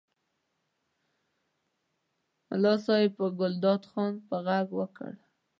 [2.49, 5.11] ملا صاحب په ګلداد خان په غږ غږ وکړ.